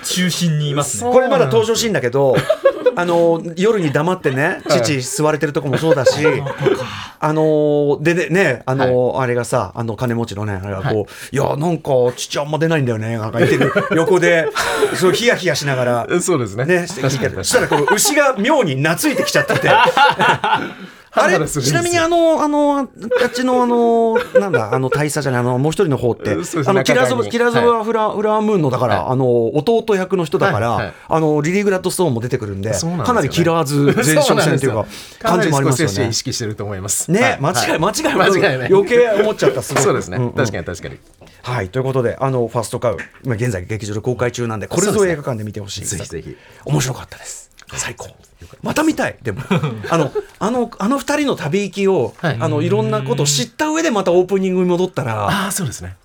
[0.04, 1.12] 中心にいますね。
[1.12, 2.36] これまだ登場シーンだけど
[2.96, 6.24] あの夜に黙ってね父吸われてるとこもそうだし、
[7.20, 13.72] あのでねねあの、あれがさあの金持ちのねあれがこう、い、やなんか父あんま出ないんだよねなんか言ってる。
[13.96, 14.48] 横で
[14.96, 16.08] そうヒヤヒヤしながら。
[16.22, 16.66] そうですね。
[16.66, 19.70] ねそしたらこの牛が妙に懐いてきちゃってて
[21.16, 22.88] あれちなみにあの、あの、あっ
[23.32, 32.74] ちのあの、なんだ、あの大佐じゃない、あの、もう一人の方って、あの、キラゾキラゾワフラ、フラームーンの、だから、あの、弟役の人だから、あの、リリー・グラッドストーンも出てくるんで、
[33.06, 34.86] かなりキラーズ 前哨戦というか、
[35.20, 36.10] 感じもありますよね。
[36.10, 37.12] 意識してると思います。
[37.12, 38.74] ね、間違い、間違い、間違いない。
[38.74, 39.84] 余計思っちゃった、すごい。
[39.86, 40.18] そうですね。
[40.36, 40.98] 確かに確かに。
[41.44, 45.86] はい、ということで、あの、ファーストカウ、今現在劇場で公開中なんで、これぞ映画館で見てほしい。
[45.86, 46.36] ぜひぜひ。
[46.66, 47.53] 面白かったです。
[47.78, 48.10] 最高。
[48.62, 49.42] また見たいでも。
[49.90, 55.96] あのあのあの二人の旅行きを、はい、あのいろんなことを知った上でまたオープニングに戻ったらああそうですね。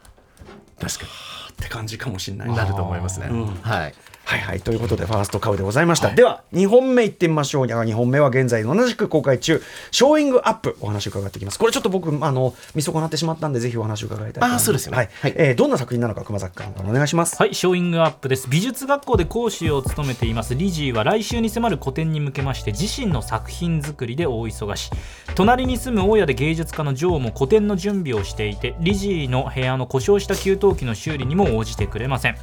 [0.81, 1.11] 確かに。
[1.59, 3.95] って感じかもしれないなると思いますね、うん、はい
[4.29, 7.65] はいはいということでファーストカウでございました、はい、では2本目いってみましょう。
[7.65, 9.63] 2本目は現在同じく公開中。
[9.91, 11.59] ショーイングアップお話伺っていきます。
[11.59, 15.09] これちょっと僕あの見損なってしまったんでぜひお話伺いたいと思いまそうですよね、はい。
[15.23, 17.37] はい、えー、どんな作品なのか熊崎監督お願いします。
[17.37, 20.55] はいショーイングアップです美術学校で講師を務めています。
[20.55, 24.91] リジーは来週に迫る個展に向けまして自身の作品作りで大忙し。
[25.37, 32.37] 隣に住む大家で芸術家のジョーも個展の準備をしていてリジーの部屋の故障した給湯器の修理にも応じてくれません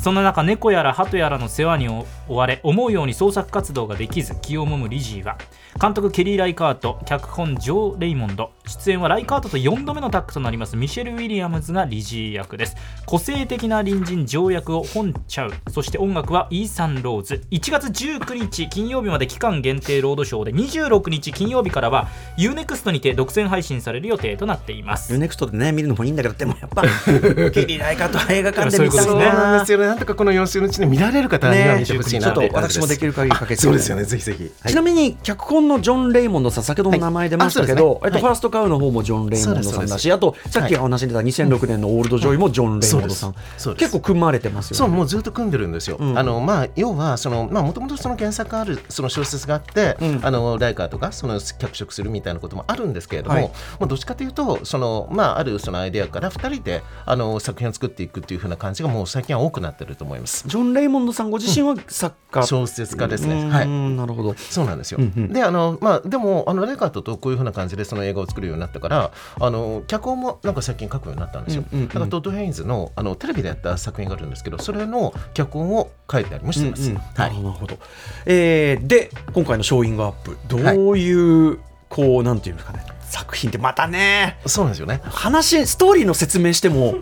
[0.00, 5.38] そんな中猫やら鳩やらの世話に追われ思うように創作活動ができず気をもむリジーは
[5.80, 6.98] 監督ケリー・ライカート。
[7.06, 8.50] 脚本ジョー・レイモンド。
[8.66, 12.76] 出演はライカートと4度目のタッグとなりますミシェル・ウィリアムズがリジー役です。
[13.06, 15.52] 個性的な隣人条役を本ちゃう。
[15.70, 17.44] そして音楽はイーサン・ローズ。
[17.52, 22.08] 1月19日金曜日まで期間限定ロードショーで26日金曜日からは
[22.38, 25.14] UNEXT にて独占配信される予定となっています。
[25.14, 26.82] UNEXT でね見るのもいいんだけどでもやっぱ
[27.54, 43.34] ケリー・ライカートは映画館で見たいそうなんですよねなんとかこの4週のうちに見られる方には見てほしいなと、ね、私もできる限りかけてそうですよねぜひぜひ、ちなみに脚本のジョン・レイモンドさん先ほどの名前出ましたけど、えっと、ファーストカウの方もジョン・レイモンドさんだしあとさっきお話に出た2006年のオールド・ジョイもジョン・レイモンドさん。
[43.76, 60.44] 結構組まれてますよそうもうずっと組んでるんですよ、あのまあ要はそのまあもともとその原作あるその小説があって、あのライカートがその脚色するみたいなこともあるんですけれども、もうどっちかというとそのまああるそのアイデアから2人であの作品を作っていくっていうふうな感じがもう最近は多くなってると思います。
[60.46, 63.48] ジョン・レイモンドさんご自身は作家、小説家ですね。
[63.48, 63.68] はい。
[63.68, 64.34] なるほど。
[64.38, 69.10] そうなんですよ、であのまあでもあのライカートとこういうふうな感じでその映画を作るようになったから
[69.40, 77.78] あの脚本もなんか最近書くようになったんですよ、だからトッド・ヘインズのあのテレビでやった作品があるんですけどそれの脚本を書いてたりもしてます、なるほど、
[78.26, 85.00] えー、で今回のショーイングアップどういう、はい、こうなんていうんですかね作品ってまたねそうなんですよね。
[85.04, 86.96] 話ストーリーの説明しても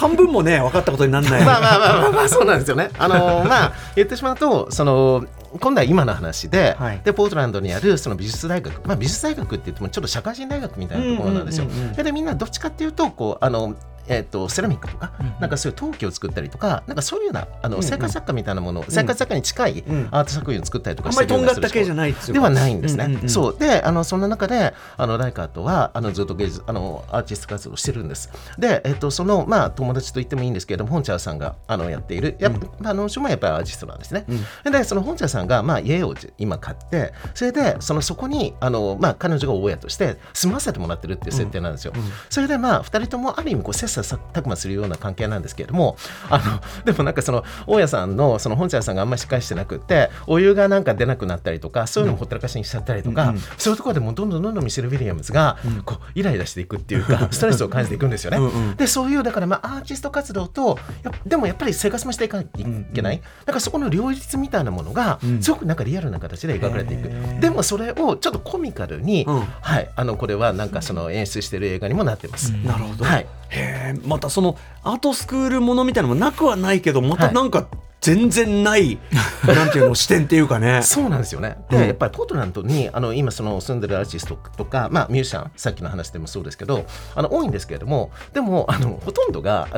[0.00, 1.44] 半分もね分かったことにならない。
[1.44, 2.90] まあまあまあまあ、まあ、そうなんですよね。
[2.98, 5.26] あのまあ言ってしまうとその
[5.60, 11.66] 今度は今の話ではい、でポートランドにあるその美術大学、まあ、美術大学って言ってもちょっと社会人大学みたいなところなんですよ。
[12.02, 13.74] でみんなどっちかっていうとこうあの
[14.08, 23.04] えーと、セラミックとか、うん、なんかそういう陶器を作ったりとかなんかそういうようなあの、生活雑貨みたいなもの、うん、生活雑貨に近いアート作品を作ったりとかしてるような、うん、ではないんですね。
[23.04, 23.58] うんうん、そう。
[23.58, 28.30] であのそんな中であのライカートはあのずっと芸術あのアーティスト活動をしてるんです。
[28.58, 32.36] で、えーと、その、まあ、友達と言ってもいいんですけれども本茶さんがあのやっている。
[32.38, 34.24] やっぱ、あの人もやっぱりアーティストなんですね。
[34.64, 41.92] でその本茶さんが、まあ、家を今買ってそれでそのそこにあの、まあ、彼女が親として住ませてもらってるっていう設定なんですよ。
[42.28, 45.96] それでまあ2人ともある意味こう切磋琢磨するような関係なんですけれども
[46.28, 58.38] あのでもなんかその大家さんのその本茶屋さんがあんまりしっかりしてなくてお湯がなんか出なくなったりとかそういうのもほったらかしにしちゃったりとか、うん、そういうところでもどんどんどんどんミシェル・ウィリアムズがこうイライラしていくっていうか ストレスを感じていくんですよね。
[58.38, 60.78] うんうん、でそういうだからまあアーティスト活動と
[61.26, 63.20] でもやっぱり生活もしていかなきゃいけない、うん。
[63.20, 69.26] うん、だからそこの両立みたいなものがすごくなんかリアルな形で描かれていく、でもそれをちょっとコミカルに、
[69.60, 69.90] はい。
[69.96, 72.50] あのこれはなんかその演出している映画にもなってます。
[72.50, 77.68] なるほど、はいへえまたそのアートスクールものみたいなのもなくはないけどまたなんか、
[78.00, 78.98] 全然ない
[79.46, 80.82] なんていうの視点っていうかね。
[80.82, 81.58] そうなんですよね。
[81.68, 89.68] で、うん、やっぱりポートランドにあの今その住んでるアーティストとか、まあ、ミュージシャンさっきの話でもそうですけどあの多いんですけれどもでもあのほとんどが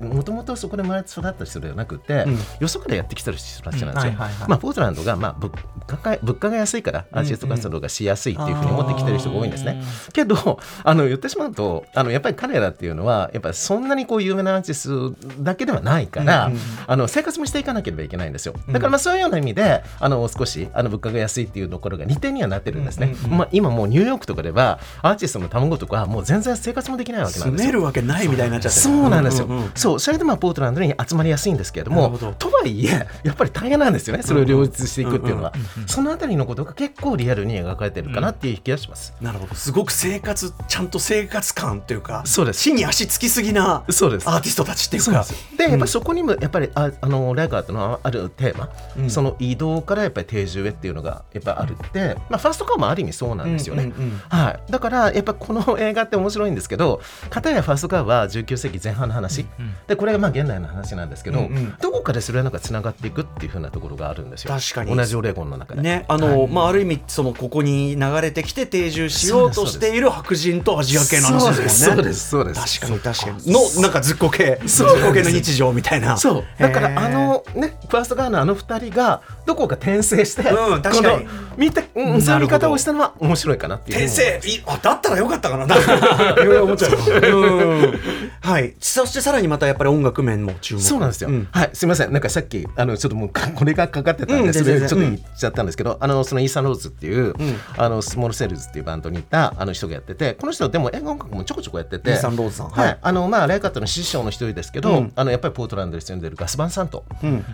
[0.00, 5.52] もともとそこで生まれて育った人ではなくて、うん、よそからやってきてる人たちなんですよ、まあ、ポートランドが、まあ、物
[5.86, 9.82] 価が物価が安いからアーティスト活動がしやすいっていうふうに思ってきてる人が多いんですね、
[10.12, 18.54] けどあの言ってしまうとあのやっぱり彼らっていうのはやっぱりそんなにこう有名なアーティストだけではないから、うんうん、あの生活もしていかなければいけないんですよ。
[18.68, 27.66] だからまあそういうような意味であの少しあの物価が安いっていうところが利点にはなってるんですね、まあ、今もうニューヨークとかではアーティストの卵とかもう全然生活もできないわけなんですよ。
[27.66, 29.24] 住めるわけないみたいになっちゃってそうなん。
[29.24, 34.22] ですよ、そうそれでまあポートランドに集まりやすいんですけれどもとはいえやっぱり大変なんですよね。
[34.22, 35.52] それを両立していくっていうのは、
[35.86, 39.54] そのあたりのことが結構リアルに描かれてるかなっていう気がします、なるほど。
[39.54, 42.62] すごく生活ちゃんと生活感というかそうです。
[42.62, 44.28] 地に足つきすぎなそうです。
[44.28, 45.24] アーティストたちっていうか。
[45.56, 53.92] でやっぱそこにもやっぱりああのライガーとのあるテーマ、うん、その移動からやっぱり定住へっていうのがやっぱあるって、まあ、ファーストカーもある意味そうなんですよね、
[54.28, 64.54] はい、だからやっぱこの映画って面白いんですけど片やファーストカーは19世紀前半の話、うんうん、でこれがまあ現代の話なんですけど、うんうん、どこかでそれはなんかつながっていくっていうふうなところがあるんですよ。
[64.54, 64.94] 確かに。
[64.94, 65.82] 同じオレゴンの中で。
[65.82, 72.02] ねあの、はい、まあ、ある意味そのここに流れてきて定住しようとしている白人とアジア系の話ですもんね。
[72.02, 73.52] そうですそうです確かに確かに。
[73.52, 76.16] のなんかずっこけずっこけの日常みたいな。
[76.16, 76.44] そう。
[76.58, 81.26] だからあのねファーストガーナーの2人がどこか転生して、うん、確かに。
[81.56, 84.06] 見て、うん、そういう見方をしたのは面白いかなっていう。
[84.06, 85.64] 転生いあだったらよかったかな
[86.42, 88.00] いろいろ思っちゃう、うん、
[88.40, 88.74] はい。
[88.80, 90.80] そしてさらにまたやっぱり音楽面も注目。
[90.80, 91.70] そうなんですよ、うん、はい。
[91.72, 92.12] すみません。
[92.12, 97.34] なんかさっきあのちょっともう これがかかってたんで、それちょっと言っちゃったんですけど、あのそのイーサン・ローズっていう、
[97.76, 102.68] あのスモールセールズっていうバンドにいたあの人がやっててこの人でも映画音楽もちょこちょこやっててイーサン・ローズさん。
[102.68, 107.04] はい、あのまあライカートの師匠の一人ですけど、あのやっぱりポートランドに住んでるガスバンサント、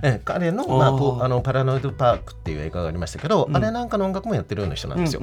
[0.03, 5.23] え彼のまああのパラノイドパークっていう映画がありましたけど、あれなんかの音楽もやってるような人なんですよ。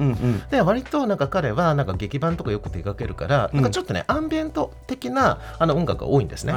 [0.50, 6.54] で割となんか彼はなんか劇版とかよく手掛けるから、なんかちょっとねアンビエント的なあの音楽が多いんですね。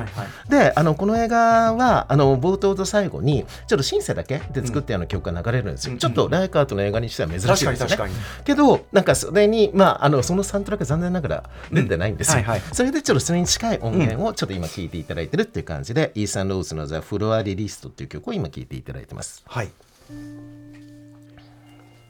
[0.50, 5.98] であのこの映画はあの冒頭と最後にちょっとシンセだけで作ったような曲が流れるんですよ。
[5.98, 8.12] ちょっとライカートの映画にしては珍しいですよね。
[8.44, 12.44] けどなんかそれにまああのそのサントラが残念ながら出てないんですよ。
[12.74, 19.44] それでちょっとそれに近い音源をちょっと今聴いていただいてるっていう感じで、イーサン・ローズの「ザ・フロア・リリスト」っていう曲を今聴いていただいてます。
[19.46, 19.70] はい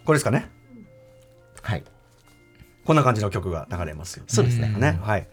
[0.05, 0.49] これですかね？
[1.61, 1.83] はい。
[2.83, 4.69] こんな感じの曲が流れますよ、そうですね。
[4.69, 4.99] ね。
[5.03, 5.27] はい。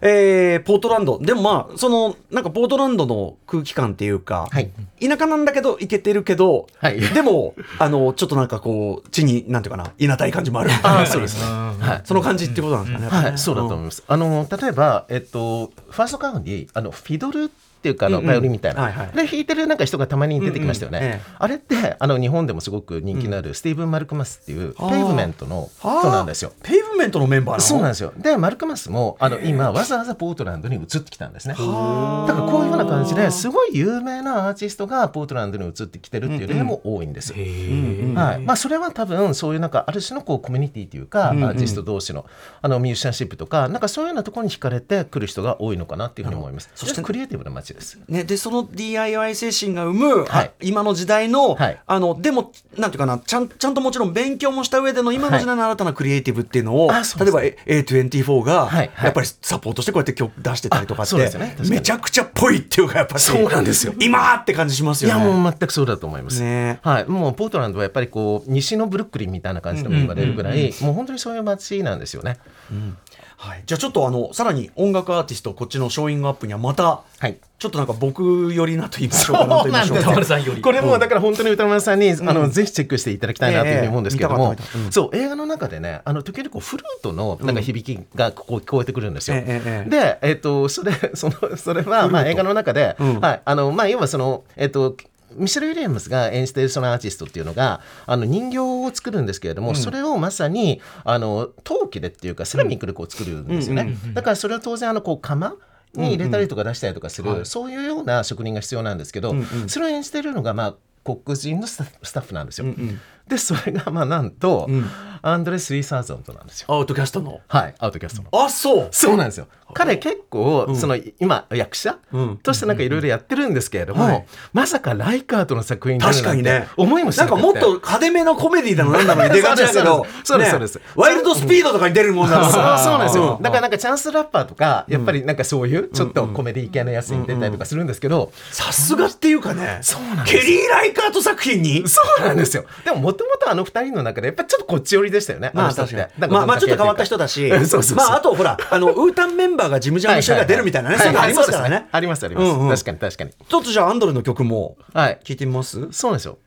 [0.00, 1.18] えー、ポートランド。
[1.18, 17.52] でもまあそのなんかポートランドの空気感っていうか、はい、田舎なんだけど行けてるけど、はい、でもあのちょっとなんかこう地になんていうかないなたい感じもあるあそうですね、はい、その感じっていうことなんですかね、はい、そうだと思います、あの例えばえっとファーストカウンにあのフィドルって
[17.88, 26.52] いうかあの、バイオリンみたいな、で弾いてるなんか人がたまに出てきましたよね、あれってあの日本でもすごく人気のあるスティーブン・マルクマスっていうペイブメントの人なんですよ。
[26.62, 28.12] ペイブメントのメンバーそうなんですよ。
[28.16, 31.54] でマルクマスもあの今わざわざポートランドに移ってきたんですね。
[31.54, 38.40] だからこういうような感じですごい有名なアーティストがポートランドに移ってきてるっていう例も多いんです、はい。
[38.40, 42.26] まあ、それは多分そういうなんかある種のこうコミュニティというか、アーティスト同士の
[42.62, 46.70] あのミュージシャンシップとかなんかそういうようなところに惹かれてくる人が多いのかなっていうふうに思います。
[46.74, 58.70] そしてクリエイティブな街です、ね、でその DIY 精神が生む、はい、今の時代のはい、あのでもなんていうかなちゃんちゃんともちろん勉強もした上での今の時代の新たなクリエイティブっていうのも例えば A24 が
[59.02, 63.94] やっぱりサポートしてこうやって曲出してたりとかって、ね、めちゃくちゃっぽいっていうかやっぱそうなんですよ。
[64.00, 65.24] 今って感じしますよね。
[65.24, 67.04] いやもう全くそうだと思います、ね、はい。
[67.06, 72.38] もうポートランドはやっぱりこう西のブルックリンみたいな感じでも言われるぐらい、もう本当にそういう街なんですよね、
[72.70, 72.96] うん
[73.36, 80.54] はい、じゃあちょっとあのさらに音楽アーティストこっちのショーイングアップにはまた、はい、ちょっとなんか僕寄りなと言いましょうか歌丸さんよ。
[80.54, 84.54] りこれもだから本当に歌丸さんに、うん、あのぜひチェックしていただきたいなというふうに思うんですけども、
[84.90, 89.36] そう映画の中でねあの時々フルートのなんか響きがここ聞こえてくるんですよ。
[89.38, 93.42] えー、で、えー、っとそれそのそれはまあ映画の中で、はい。
[93.44, 94.96] あのまあ要はそのえー、っと
[95.36, 105.56] ミシェル・ウィリアムズが演じているそのアーティストっていうのがあの人形を作るんですけれども、うん、それをまさにあの陶器でっていうかセラミックでこう作るんですよね、だからそれは当然あのこう釜
[105.94, 112.66] に入れたりとか出したりとかする、うんうん、そういうような職人が必要なんですけど、うんうん、それを演じているのがまあ黒人のスタッフなんですよ。
[112.66, 114.86] うんうんでそれがまあなんと、うん、
[115.22, 116.66] アンドレス・リーサーゾントなんですよ。
[116.68, 117.40] アウトキャストの？
[117.48, 118.28] はいアウトキャストの。
[118.32, 118.88] あそう。
[118.90, 119.48] そうなんですよ。
[119.72, 126.68] 彼結構、うん、その今役者、うん、としてなんかいろいろやってるんですけれども、はい、まさかライカートの作品確かにね。
[126.76, 130.06] 思いもしなかもっと派手めのコメディだのなんだろう出がちだけど。
[130.22, 132.38] そうですそうです、ワイルドスピードとかに出るもんだ。
[132.38, 139.78] から、そうなんですよ、だからなんかチャンスラッパーとかやっぱりなんかそういうちょっとコメディ系のやつに出たりとかするんですけどさすがっていうかね。
[139.80, 141.88] そうなんケリー・ライカート作品に？
[141.88, 142.66] そうなんですよ。
[142.84, 145.50] でももともとあの二人の中でやっぱちょっとこっち寄りでしたよね。
[145.54, 146.28] まあ確かに。
[146.28, 147.48] まあまあちょっと変わった人だし、
[147.94, 151.86] まああとほらあのウータンメンバーが事務所の人が出るみたいなね、そういうのありますからね。
[151.90, 152.40] ありますありま
[152.76, 152.84] す。
[152.84, 153.30] 確かに確かに。
[153.48, 154.76] ちょっとじゃあアンドレの曲も
[155.24, 155.88] 聞いてみます？
[155.92, 156.38] そうなんですよ。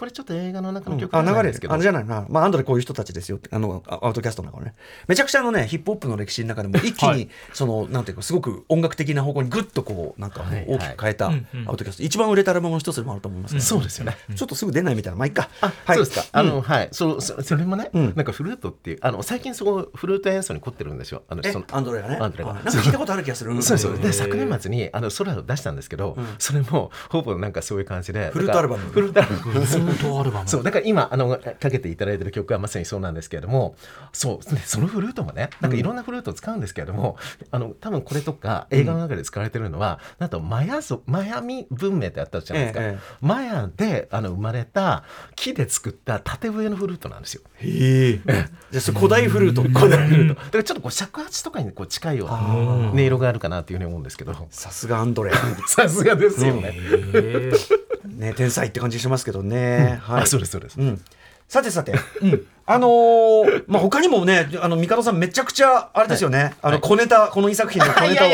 [0.00, 1.42] これちょっと映画の中の曲なん。
[1.42, 4.74] ですけど、うん、あ流れあじゃないな、まあ、アンドレこういう人たちですよあのアウトキャストの中ね。
[5.08, 11.30] めちゃくちゃのねヒップホップの歴史の中でも一気にその、はい、なんていうかすごく音楽的な方向にぐっとこうなんか大きく変えたア
[11.72, 14.16] ウトキャスト、一番売れたアルバムの一つでもあると思います、ね、そうですよね。
[14.34, 15.18] ちょっとすぐ出ないみたいな。
[15.18, 15.50] まあいいか。
[15.60, 16.26] あ、はい、そうですか。
[16.32, 16.88] あの、はい。
[16.92, 21.22] そそそれもね、なんかフルートっていうあの最近そこフルート演奏に凝ってるんですよ。
[21.28, 22.16] あのそのアンドレがね。
[22.20, 22.54] アンドレが。
[22.54, 23.50] なんか聞いたことある気がする。
[23.62, 28.30] そうですで昨年末にあのソラを出したんですけど、それもほぼなんかそういう感じで。
[28.30, 28.90] フルートアルバム。
[28.90, 29.89] フルートアルバム
[30.46, 33.74] そうだから今あのかけていただいてる曲はまさにそうなんですけれども
[34.12, 45.04] そうそのフルートもねなんかいろんなフルートを使うんですけれども、うん、あの多分これとか映画の中で使われてるのは、うん、なんとマヤゾマヤミ文明ってあったじゃないですか、ええ、マヤであの生まれた
[45.36, 47.42] 木で作った縦笛のフルートなんですよ。
[47.56, 48.20] へえ。
[48.70, 50.34] じゃあ古代フルート 古代フルート。
[50.34, 54.34] だからちょっとこう尺八とかにこう近いような音色があるかなっていうふうに思うんですけど。
[54.50, 55.32] さすがアンドレ。
[55.66, 56.74] さすがですよね。
[58.04, 59.79] ね天才って感じしますけどね。
[59.86, 60.26] はい。
[60.26, 60.80] そうですそうです。
[60.80, 61.00] うん。
[61.48, 68.30] さてさて、うん、あのー、まあ他にもねあの帝さんめちゃくちゃあれですよね、はい、あの小ネタこの2作品の 小ネタを。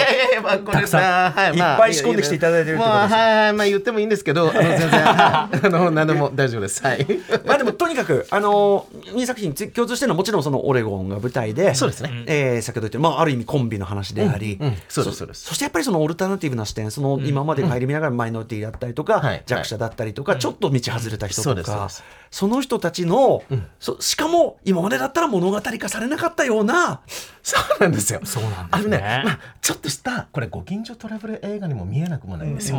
[0.73, 6.83] たくさん、はい、いっぱい仕込んできていただいてるってことです、まあ、はいまあ言ってもいいんですけどあの全然 あの何でも大丈夫です。
[6.83, 7.07] はい。
[7.47, 15.29] まあでもとにかくあのー、2作品共通してるのはもちろんそのオレゴンが舞台でそうですね、えー、先ほど言ってまあある意味コンビの話であり、うんうん、そうですそう。
[15.29, 21.89] ですそしてやっぱりそのオルタナティブな視点その今まで顧みながらマイノリティだったりとか、弱者だったりとか、ちょっと道外れた人とか、
[22.31, 23.43] その人たちの、
[23.81, 27.01] そしかも今までだったら物語化されなかったような
[27.43, 28.21] そうなんですよ。
[28.25, 28.97] そうなんですね。
[28.99, 32.77] ね、まあ、ちょっとしたこれご近所トラブル映画にも見えなくもないんですよ、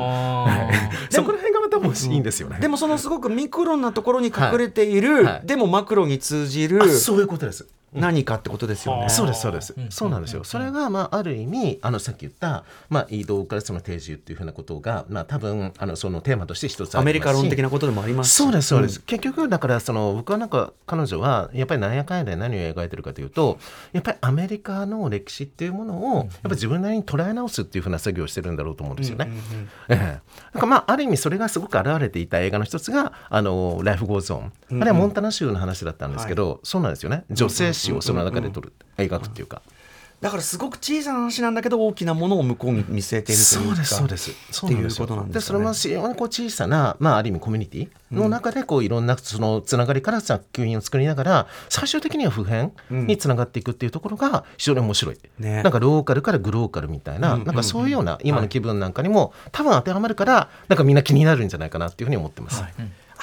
[1.10, 5.24] そこら辺がまたもいいんですよね、でもそのすごくミクロなところに隠れている、はい。
[5.26, 9.10] はい、でもマクロに通じるそういうことです何かってことですよね。
[9.10, 9.74] そうですそうです。
[9.90, 10.44] そうなんですよ。
[10.44, 19.02] それがまあある意味あのさっき言ったまあ移動からその定住っていうふうなことがまあ多分あのそのテーマとして一つアメリカ論的なことでもありますそうですそうです。
[19.02, 23.58] 結局だからその僕はなんか彼女はやっぱり何やかんやで何を描いてるかというと
[23.94, 29.30] やっぱりアメリカの歴史っていうものをやっぱ自分なりに捉え直すっていうふうな作業をしてるんだろうと思うんですよね。
[29.90, 29.98] ええ。
[30.54, 34.36] なんかまあある意味それがすごく現れていた映画の一つがあのライフ・ゴーズ・
[34.70, 34.82] オン。
[34.82, 37.24] あれはモンタナ州の話だったんですけど、そうなんですよね。
[37.32, 39.62] 女性史をその中で撮る描くっていうか。
[40.20, 43.86] だからすごく小さな話なんだけど大きなものを向こうに見据えているというか。
[43.86, 44.68] そうですそうです。
[44.68, 62.62] っていうことなんですそれも非常にこう小さな、まあ、ある意味コミュニティの中でこういろんなそのつながりから作品を作りながら最終的には普遍につながっていくっていうところが非常に面白い、ね、なんかローカルからグローカルみたいな,、なんかそういうような今の気分なんかにも、多分当てはまるからなんかみんな気になるんじゃないかなっていうふうに思ってます。
[62.64, 62.74] はい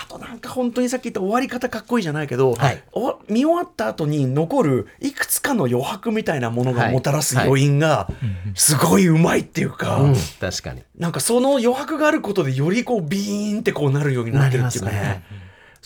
[0.05, 2.83] あとなんか本当にさっき言った終わり方かっこいいじゃないけど、はい、
[3.29, 8.09] 見終わった後に残るいくつかの余白みたいなものがもたらす余韻が
[8.55, 10.83] すごいうまいっていうか、うん、確かに。
[10.99, 15.23] なんかその余白があることでよりこうビーンってこうなるようになってるっていうかね。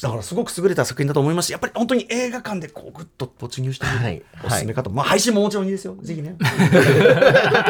[0.02, 5.96] だからすごく優れた作品だと思いますしやっぱり本当に映画館でこうぐっと没入してみる、はい、おすすめかと、まあ配信ももちろんいいですよ。
[6.00, 6.36] ぜひね。
[6.38, 6.44] ご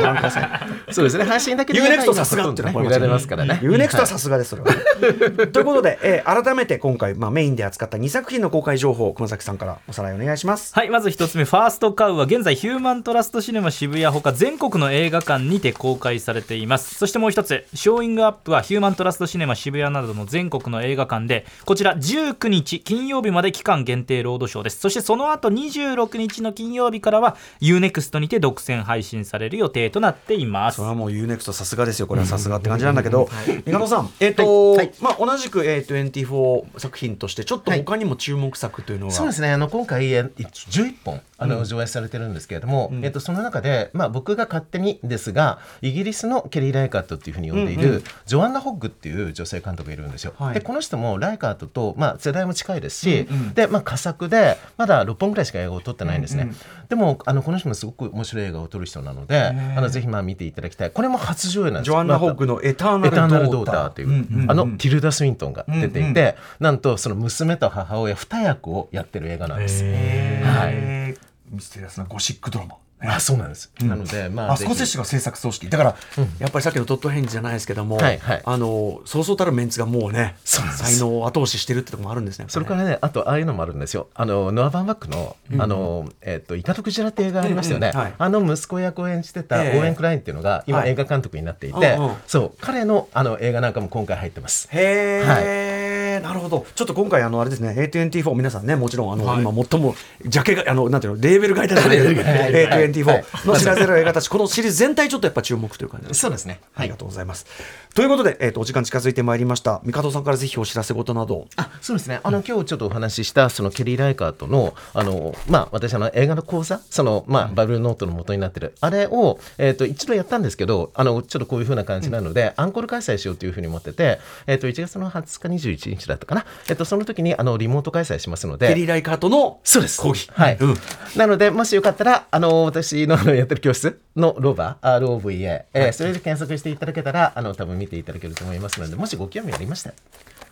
[0.03, 0.41] 覧くださ
[0.89, 1.25] いそうですね。
[1.25, 3.61] 配信だけで UNEXT さすがって見られますからね。
[3.63, 4.69] UNEXT はさすがですそれは、
[5.53, 10.75] ということで、えー、改めて今回、まあ、メインで扱った2作品の公開情報熊崎さんからおさらいお願いします。
[10.75, 16.95] はいまず一つ目ファーストカウは現在ヒューマントラストシネマ渋谷ほか全国の映画館にて公開されています。
[16.95, 24.81] そしてもう一つショーイングアップはヒューマントラストシネマ渋谷などの全国の映画館でこちら19日金曜日まで期間限定ロードショーです。
[24.81, 30.77] そしてその後26日の金曜日からは UNEXT にて独占配信される予定となっています。
[30.77, 32.09] それはもう UNEXT さすがですよ。
[32.09, 33.29] これはさすがって感じなんだけど
[33.65, 39.53] 三鴨さんえっ、ー、と、はい、まあ同じく、えー、24作品としてちょっと他にも注目作というのは、はい、そうですね。
[39.53, 50.35] あの今回11本あの、上映されてるんですけれども、うん、えっと、その中で、まあ、僕が勝手にですがイギリスのケリー・ライカートっていうふうに呼んでいる、うんうん、ジョアンナ・ホッグっていう女性監督がいるんですよ。
[50.37, 56.45] はい、でこの人もライカートと、まあ、世代も近いですし、うんうん、でまあ、佳作でまだ6本ぐらいしか映画を撮ってないんですね。
[56.45, 56.57] うんうん、
[56.89, 59.39] でもあのこの人もすごく面白い映画を撮る人なので
[59.77, 60.91] あのぜひまあ見ていただきたい。
[60.91, 61.85] これも初上映なんです。
[61.85, 69.85] ジョアンナ・ホッグのエターナル・ドーターという、あのティルダ・スウィントンが出ていて、うんうん、なんとその娘と母親2役をやってる映画なんです。
[69.85, 71.17] はい。
[71.51, 72.77] ミステリアスなゴシックドラマ。
[73.01, 84.09] あそうなんです、うん、なので、まあ、あスコセッシが制作組織だから、うん、やっぱりさっきのトットヘンジじゃないですけども、はいはい、あのそうそうたるメンツがもうね才能を後押ししてるってところもあるんですね、それからねあとああいうのもあるんですよ。
[84.15, 94.69] あのノア・バンバックの「あのえー、とイカとクジラ」って映画ありましたよね、うんうんはい、あの息子役を演じてたオーエン・クラインっていうのが今、映画監督になっていて、はい、そう彼のあの映画なんかも今回入ってます。
[94.73, 95.41] へえ、は
[95.75, 95.78] い
[96.21, 96.67] なるほど。
[96.75, 97.75] ちょっと今回あのあれですね。
[97.79, 99.95] A24 皆さんねもちろんあの、はい、今最も
[100.25, 104.29] ジャケがあのなんていうのレーベル買いたい A24 の知らせる映画たち。
[104.29, 107.47] このシリーズ全体ちょっとやっぱ注目という感じそうですね、ありがとうございます。
[107.95, 109.81] ということで、えーと、お時間近づいてまいりました。
[109.85, 111.47] 三門さんからぜひお知らせ事など。
[111.57, 112.21] あそうですね。
[112.23, 126.45] あの、今日ちょっとお話ししたそのケリー・ライカーとのあのまあ私あの映画の講座そのまあバブルノートの元になってるあれをえっ、ー、と一度やったんですけどあのちょっとこういうふうな感じなので、うん、アンコール開催しようというふうに思っててえっ、ー、と1月の20日21日だったかな。
[126.69, 128.69] えっ、ー、とその時にあのリモート開催しますので。
[128.69, 130.01] ケリー・ライカーとのそうです。
[130.01, 130.75] 講義はい、うん、
[131.17, 139.95] なのでもしよかったらあの私のやってる教室のローバー ROVA、えー、それで検索していただけたらあの多分見ていただけると思いますのでもしご興味ありましたら、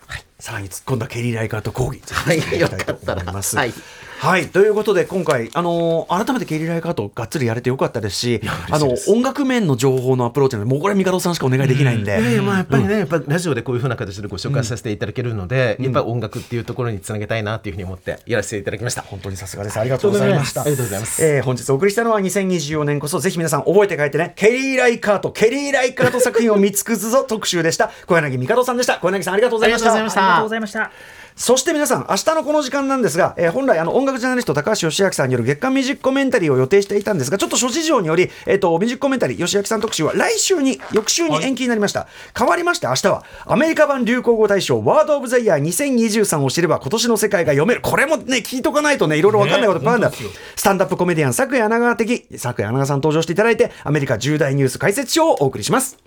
[0.09, 3.22] はい、さらに突っ込んだケリー・ライカーと講義はい、よかったら。
[3.24, 3.72] はい、
[4.19, 8.41] はい、ということで今回、あのー、改めてケリー・ライカートがっつりやれてよかったですし
[8.71, 19.03] あの音楽面の情報のアプローチもうこれは帝さんしかお願いできないんで、うん、まあ、やっぱりね、うん、やっぱラジオでこういうふうな形でご紹介させていただけるので、うん、やっぱり音楽っていうところにつなげたいなというふうに思ってやらせていただきました。
[19.03, 19.79] 本当にさすがです。
[19.79, 20.62] ありがとうございました。
[20.62, 24.33] ありがとうございます、えー、本日お送りしたのは2024年こそぜひ皆さん覚えて帰ってね。
[24.37, 27.25] ケリー・ライカートケリー・ライカート作品を見尽くすぞ。
[27.25, 27.91] 特集でした。
[28.07, 28.99] 小柳帝さんでした。
[28.99, 29.93] 小柳さんありがとうございました。
[29.93, 42.01] ありがとうございましたそして皆さん、明日のこの時間なんですが、えー、本来あの音楽ジャーナリスト高橋義明さんによる月間ミュージックコメンタリーを予定していたんですが、ちょっと諸事情により、えっ、ー、と、ミュージックコメンタリー、吉明さん特集は来週に、翌週に延期になりました。
[42.01, 42.09] はい、
[42.39, 47.82] 変わりまして明日は、アメリカ版流行語大賞ワードオブザイヤー2023を知れば今年の世界が読める。
[47.82, 50.12] これもね、聞いとかないとね、いろいろわかんないこといっぱいあるんだ。
[50.57, 55.99] スタンダップコメディアン、昨夜穴川的、昨夜穴川さん登場していただいて、アメリカ重大ニュース解説書をお送りします。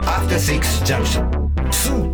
[0.00, 2.05] After Six Junction